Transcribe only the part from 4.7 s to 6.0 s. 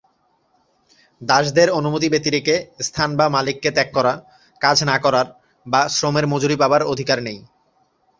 না করার, বা